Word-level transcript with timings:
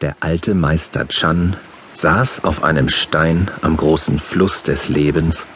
Der 0.00 0.16
alte 0.20 0.54
Meister 0.54 1.06
Chan 1.08 1.56
saß 1.92 2.44
auf 2.44 2.64
einem 2.64 2.88
Stein 2.88 3.50
am 3.60 3.76
großen 3.76 4.18
Fluss 4.18 4.62
des 4.62 4.88
Lebens 4.88 5.46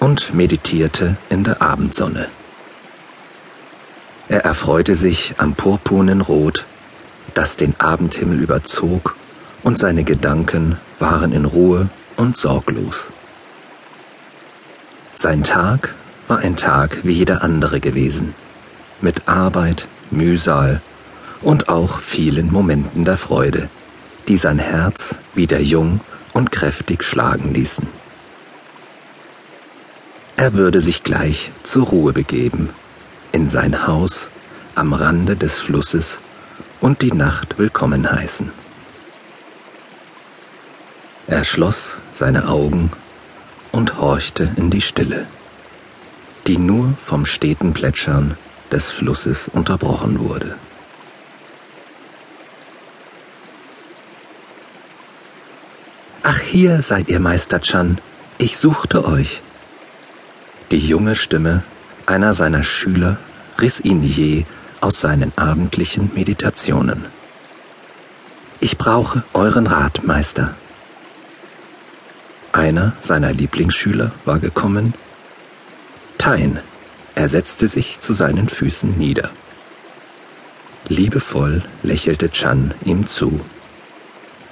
und 0.00 0.34
meditierte 0.34 1.16
in 1.30 1.44
der 1.44 1.62
Abendsonne. 1.62 2.26
Er 4.28 4.44
erfreute 4.44 4.96
sich 4.96 5.36
am 5.38 5.54
purpurnen 5.54 6.22
Rot, 6.22 6.66
das 7.34 7.56
den 7.56 7.78
Abendhimmel 7.78 8.40
überzog, 8.40 9.14
und 9.62 9.78
seine 9.78 10.02
Gedanken 10.02 10.76
waren 10.98 11.30
in 11.30 11.44
Ruhe 11.44 11.88
und 12.16 12.36
sorglos. 12.36 13.10
Sein 15.14 15.44
Tag 15.44 15.94
war 16.26 16.38
ein 16.38 16.56
Tag 16.56 16.98
wie 17.04 17.12
jeder 17.12 17.42
andere 17.44 17.78
gewesen, 17.78 18.34
mit 19.00 19.28
Arbeit, 19.28 19.86
Mühsal 20.10 20.82
und 21.42 21.68
auch 21.68 22.00
vielen 22.00 22.50
Momenten 22.50 23.04
der 23.04 23.18
Freude 23.18 23.68
die 24.28 24.36
sein 24.36 24.58
Herz 24.58 25.16
wieder 25.34 25.60
jung 25.60 26.00
und 26.32 26.50
kräftig 26.50 27.04
schlagen 27.04 27.52
ließen. 27.52 27.86
Er 30.36 30.54
würde 30.54 30.80
sich 30.80 31.02
gleich 31.02 31.52
zur 31.62 31.86
Ruhe 31.86 32.12
begeben, 32.12 32.70
in 33.32 33.48
sein 33.48 33.86
Haus 33.86 34.28
am 34.74 34.92
Rande 34.92 35.36
des 35.36 35.60
Flusses 35.60 36.18
und 36.80 37.02
die 37.02 37.12
Nacht 37.12 37.58
willkommen 37.58 38.10
heißen. 38.10 38.50
Er 41.26 41.44
schloss 41.44 41.96
seine 42.12 42.48
Augen 42.48 42.92
und 43.72 43.98
horchte 43.98 44.50
in 44.56 44.70
die 44.70 44.82
Stille, 44.82 45.26
die 46.46 46.58
nur 46.58 46.94
vom 47.06 47.24
steten 47.26 47.72
Plätschern 47.72 48.36
des 48.70 48.90
Flusses 48.90 49.48
unterbrochen 49.48 50.18
wurde. 50.18 50.56
Ach, 56.22 56.38
hier 56.54 56.82
seid 56.82 57.08
ihr, 57.08 57.18
Meister 57.18 57.60
Chan. 57.60 57.98
Ich 58.38 58.58
suchte 58.58 59.04
euch. 59.06 59.42
Die 60.70 60.78
junge 60.78 61.16
Stimme 61.16 61.64
einer 62.06 62.32
seiner 62.32 62.62
Schüler 62.62 63.16
riss 63.60 63.80
ihn 63.80 64.04
je 64.04 64.44
aus 64.80 65.00
seinen 65.00 65.32
abendlichen 65.34 66.12
Meditationen. 66.14 67.06
Ich 68.60 68.78
brauche 68.78 69.24
euren 69.32 69.66
Rat, 69.66 70.04
Meister. 70.04 70.54
Einer 72.52 72.92
seiner 73.00 73.32
Lieblingsschüler 73.32 74.12
war 74.24 74.38
gekommen. 74.38 74.94
Tain. 76.18 76.60
Er 77.16 77.28
setzte 77.28 77.66
sich 77.66 77.98
zu 77.98 78.12
seinen 78.12 78.48
Füßen 78.48 78.96
nieder. 78.96 79.30
Liebevoll 80.86 81.64
lächelte 81.82 82.30
Chan 82.30 82.74
ihm 82.84 83.08
zu. 83.08 83.40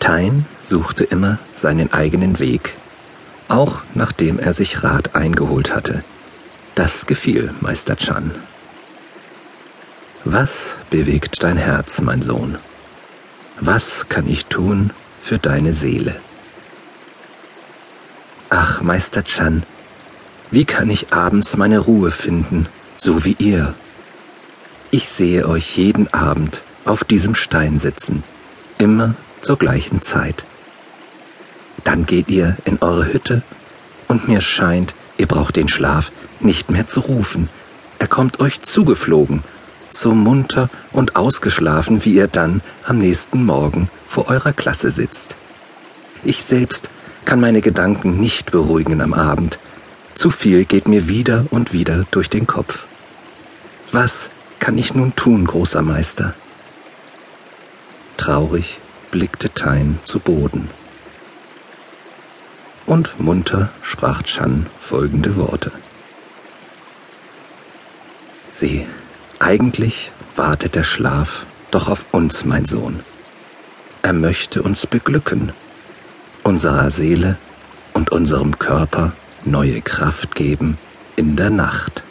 Tain 0.03 0.47
suchte 0.61 1.05
immer 1.05 1.39
seinen 1.55 1.93
eigenen 1.93 2.41
Weg, 2.41 2.75
auch 3.47 3.83
nachdem 3.95 4.41
er 4.41 4.53
sich 4.53 4.83
Rat 4.83 5.15
eingeholt 5.15 5.73
hatte. 5.73 6.03
Das 6.75 7.07
gefiel 7.07 7.55
Meister 7.61 7.95
Chan. 7.97 8.35
Was 10.25 10.75
bewegt 10.91 11.45
dein 11.45 11.57
Herz, 11.57 12.01
mein 12.01 12.21
Sohn? 12.21 12.59
Was 13.61 14.09
kann 14.09 14.27
ich 14.27 14.47
tun 14.47 14.91
für 15.23 15.39
deine 15.39 15.73
Seele? 15.73 16.17
Ach, 18.51 18.83
Meister 18.83 19.23
Chan, 19.23 19.63
wie 20.51 20.65
kann 20.65 20.91
ich 20.91 21.13
abends 21.13 21.57
meine 21.57 21.79
Ruhe 21.79 22.11
finden, 22.11 22.67
so 22.97 23.25
wie 23.25 23.37
ihr? 23.39 23.73
Ich 24.91 25.09
sehe 25.09 25.49
euch 25.49 25.77
jeden 25.77 26.13
Abend 26.13 26.61
auf 26.85 27.05
diesem 27.05 27.37
Stein 27.37 27.79
sitzen, 27.79 28.25
immer 28.79 29.15
zur 29.43 29.59
gleichen 29.59 30.03
Zeit. 30.03 30.45
Dann 31.85 32.07
geht 32.07 32.29
ihr 32.29 32.57
in 32.65 32.79
eure 32.81 33.13
Hütte 33.13 33.43
und 34.09 34.29
mir 34.29 34.41
scheint, 34.41 34.95
ihr 35.19 35.27
braucht 35.27 35.57
den 35.57 35.69
Schlaf 35.69 36.13
nicht 36.41 36.71
mehr 36.71 36.87
zu 36.87 37.01
rufen. 37.01 37.49
Er 37.99 38.09
kommt 38.09 38.41
euch 38.41 38.63
zugeflogen, 38.63 39.43
so 39.91 40.13
munter 40.13 40.71
und 40.93 41.17
ausgeschlafen, 41.17 42.05
wie 42.05 42.15
ihr 42.15 42.29
dann 42.29 42.63
am 42.85 42.99
nächsten 42.99 43.45
Morgen 43.45 43.91
vor 44.07 44.29
eurer 44.29 44.53
Klasse 44.53 44.91
sitzt. 44.91 45.35
Ich 46.25 46.45
selbst 46.45 46.89
kann 47.25 47.41
meine 47.41 47.61
Gedanken 47.61 48.21
nicht 48.21 48.51
beruhigen 48.51 49.01
am 49.01 49.15
Abend. 49.15 49.59
Zu 50.15 50.31
viel 50.31 50.65
geht 50.65 50.89
mir 50.89 51.09
wieder 51.09 51.47
und 51.51 51.73
wieder 51.73 52.05
durch 52.11 52.29
den 52.29 52.47
Kopf. 52.47 52.87
Was 53.93 54.31
kann 54.59 54.79
ich 54.79 54.95
nun 54.95 55.15
tun, 55.17 55.47
großer 55.47 55.83
Meister? 55.83 56.35
Traurig 58.17 58.79
blickte 59.13 59.55
Tain 59.55 60.01
zu 60.03 60.19
Boden. 60.19 60.69
Und 62.85 63.21
munter 63.21 63.69
sprach 63.83 64.25
Chan 64.25 64.67
folgende 64.81 65.37
Worte. 65.37 65.71
Sieh, 68.53 68.87
eigentlich 69.39 70.11
wartet 70.35 70.75
der 70.75 70.83
Schlaf 70.83 71.47
doch 71.71 71.89
auf 71.89 72.07
uns, 72.11 72.45
mein 72.45 72.65
Sohn. 72.65 73.01
Er 74.03 74.13
möchte 74.13 74.63
uns 74.63 74.87
beglücken, 74.87 75.53
unserer 76.43 76.91
Seele 76.91 77.37
und 77.93 78.11
unserem 78.11 78.59
Körper 78.59 79.13
neue 79.45 79.81
Kraft 79.81 80.35
geben 80.35 80.79
in 81.17 81.37
der 81.37 81.51
Nacht. 81.51 82.03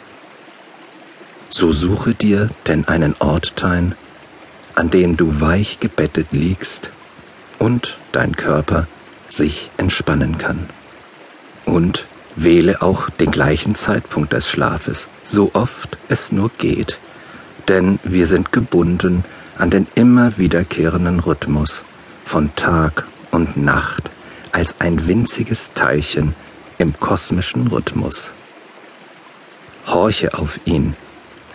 So 1.48 1.72
suche 1.72 2.14
dir 2.14 2.48
denn 2.66 2.88
einen 2.88 3.14
Ort, 3.18 3.56
Tain, 3.56 3.94
an 4.74 4.90
dem 4.90 5.16
du 5.16 5.40
weich 5.40 5.80
gebettet 5.80 6.28
liegst 6.32 6.90
und 7.58 7.98
dein 8.12 8.36
Körper 8.36 8.86
sich 9.28 9.70
entspannen 9.76 10.38
kann. 10.38 10.68
Und 11.64 12.06
wähle 12.36 12.82
auch 12.82 13.10
den 13.10 13.30
gleichen 13.30 13.74
Zeitpunkt 13.74 14.32
des 14.32 14.48
Schlafes, 14.48 15.06
so 15.24 15.50
oft 15.54 15.98
es 16.08 16.32
nur 16.32 16.50
geht, 16.58 16.98
denn 17.68 17.98
wir 18.02 18.26
sind 18.26 18.52
gebunden 18.52 19.24
an 19.56 19.70
den 19.70 19.86
immer 19.94 20.38
wiederkehrenden 20.38 21.20
Rhythmus 21.20 21.84
von 22.24 22.54
Tag 22.56 23.06
und 23.30 23.56
Nacht 23.56 24.10
als 24.50 24.76
ein 24.80 25.06
winziges 25.06 25.72
Teilchen 25.74 26.34
im 26.78 26.98
kosmischen 26.98 27.68
Rhythmus. 27.68 28.32
Horche 29.86 30.34
auf 30.34 30.60
ihn, 30.64 30.94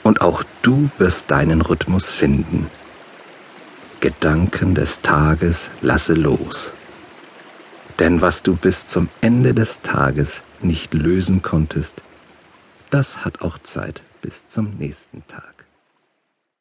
und 0.03 0.21
auch 0.21 0.43
du 0.61 0.89
wirst 0.97 1.31
deinen 1.31 1.61
Rhythmus 1.61 2.09
finden. 2.09 2.67
Gedanken 3.99 4.75
des 4.75 5.01
Tages 5.01 5.71
lasse 5.81 6.13
los. 6.13 6.73
Denn 7.99 8.21
was 8.21 8.43
du 8.43 8.55
bis 8.55 8.85
zum 8.85 9.09
Ende 9.21 9.55
des 9.55 9.81
Tages 9.81 10.43
nicht 10.61 10.93
lösen 10.93 11.41
konntest, 11.41 12.03
das 12.91 13.25
hat 13.25 13.41
auch 13.41 13.57
Zeit 13.57 14.03
bis 14.21 14.47
zum 14.47 14.75
nächsten 14.77 15.25
Tag. 15.27 15.56